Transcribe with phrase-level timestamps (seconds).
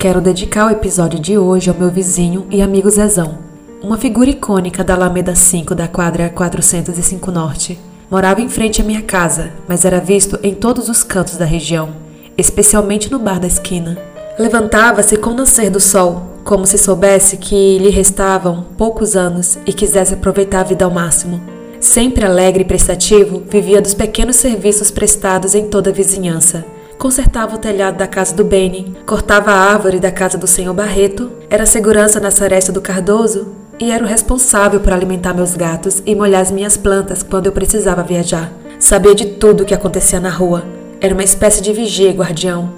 [0.00, 3.36] Quero dedicar o episódio de hoje ao meu vizinho e amigo Zezão,
[3.82, 7.78] uma figura icônica da Alameda 5 da quadra 405 Norte.
[8.10, 11.90] Morava em frente à minha casa, mas era visto em todos os cantos da região,
[12.38, 13.98] especialmente no bar da esquina.
[14.38, 19.72] Levantava-se com o nascer do sol, como se soubesse que lhe restavam poucos anos e
[19.74, 21.42] quisesse aproveitar a vida ao máximo.
[21.78, 26.64] Sempre alegre e prestativo, vivia dos pequenos serviços prestados em toda a vizinhança.
[27.00, 31.32] Consertava o telhado da casa do Beni, cortava a árvore da casa do senhor Barreto,
[31.48, 36.14] era segurança na saresta do Cardoso e era o responsável por alimentar meus gatos e
[36.14, 38.52] molhar as minhas plantas quando eu precisava viajar.
[38.78, 40.62] Sabia de tudo o que acontecia na rua.
[41.00, 42.70] Era uma espécie de vigia e guardião.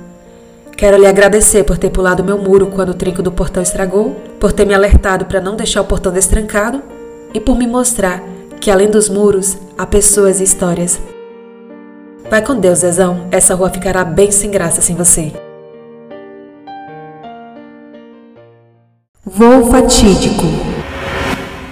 [0.77, 4.53] Quero lhe agradecer por ter pulado meu muro quando o trinco do portão estragou, por
[4.53, 6.81] ter me alertado para não deixar o portão destrancado
[7.35, 8.23] e por me mostrar
[8.61, 11.01] que além dos muros há pessoas e histórias.
[12.33, 13.29] Vai com Deus, Zezão.
[13.31, 15.31] Essa rua ficará bem sem graça sem você.
[19.23, 20.47] Voo fatídico.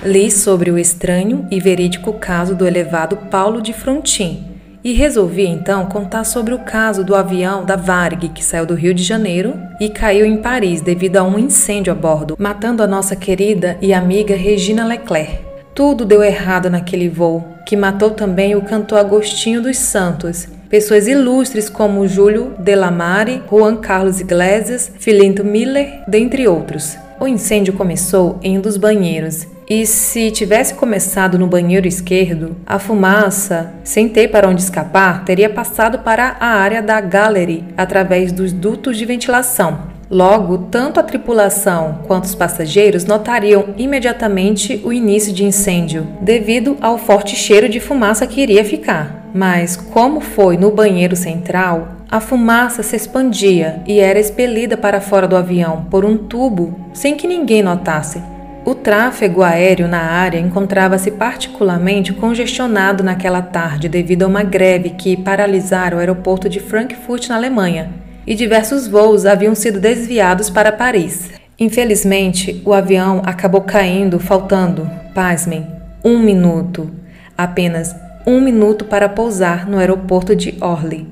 [0.05, 4.48] Li sobre o estranho e verídico caso do elevado Paulo de Frontin
[4.84, 8.92] e resolvi então contar sobre o caso do avião da Varg que saiu do Rio
[8.92, 13.17] de Janeiro e caiu em Paris devido a um incêndio a bordo, matando a nossa
[13.17, 15.49] querida e amiga Regina Leclerc.
[15.81, 21.70] Tudo deu errado naquele voo, que matou também o cantor Agostinho dos Santos, pessoas ilustres
[21.70, 26.98] como Júlio Delamare, Juan Carlos Iglesias, Filinto Miller, dentre outros.
[27.19, 32.78] O incêndio começou em um dos banheiros e se tivesse começado no banheiro esquerdo, a
[32.78, 38.53] fumaça, sem ter para onde escapar, teria passado para a área da gallery através dos
[38.53, 39.89] dutos de ventilação.
[40.11, 46.98] Logo, tanto a tripulação quanto os passageiros notariam imediatamente o início de incêndio, devido ao
[46.98, 49.30] forte cheiro de fumaça que iria ficar.
[49.33, 55.28] Mas, como foi no banheiro central, a fumaça se expandia e era expelida para fora
[55.28, 58.20] do avião por um tubo sem que ninguém notasse.
[58.64, 65.17] O tráfego aéreo na área encontrava-se particularmente congestionado naquela tarde devido a uma greve que
[65.17, 67.90] paralisara o aeroporto de Frankfurt, na Alemanha,
[68.27, 71.31] e diversos voos haviam sido desviados para Paris.
[71.58, 75.67] Infelizmente, o avião acabou caindo, faltando, pasmem,
[76.05, 76.91] um minuto.
[77.36, 77.95] Apenas
[78.27, 81.07] um minuto para pousar no aeroporto de Orly.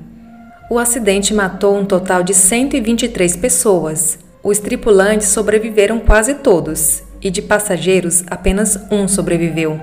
[0.69, 4.19] O acidente matou um total de 123 pessoas.
[4.43, 9.79] Os tripulantes sobreviveram quase todos, e de passageiros apenas um sobreviveu.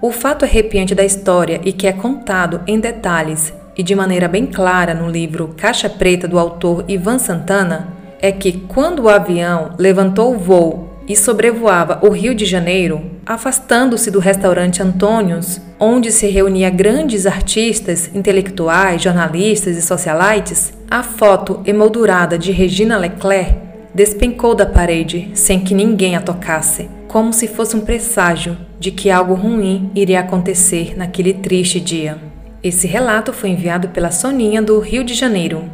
[0.00, 4.46] O fato arrepiante da história e que é contado em detalhes e de maneira bem
[4.46, 7.88] clara no livro Caixa Preta do autor Ivan Santana
[8.20, 14.10] é que quando o avião levantou o voo e sobrevoava o Rio de Janeiro, afastando-se
[14.10, 22.36] do restaurante Antônios, onde se reunia grandes artistas, intelectuais, jornalistas e socialites, a foto emoldurada
[22.36, 23.54] de Regina Leclerc
[23.94, 29.10] despencou da parede sem que ninguém a tocasse, como se fosse um presságio de que
[29.10, 32.18] algo ruim iria acontecer naquele triste dia.
[32.62, 35.70] Esse relato foi enviado pela Soninha do Rio de Janeiro.